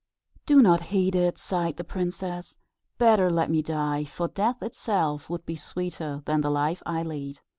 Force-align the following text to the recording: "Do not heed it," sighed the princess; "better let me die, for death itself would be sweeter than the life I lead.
"Do 0.47 0.63
not 0.63 0.85
heed 0.89 1.13
it," 1.15 1.37
sighed 1.37 1.77
the 1.77 1.83
princess; 1.83 2.57
"better 2.97 3.29
let 3.29 3.51
me 3.51 3.61
die, 3.61 4.03
for 4.03 4.27
death 4.27 4.63
itself 4.63 5.29
would 5.29 5.45
be 5.45 5.55
sweeter 5.55 6.23
than 6.25 6.41
the 6.41 6.49
life 6.49 6.81
I 6.87 7.03
lead. 7.03 7.39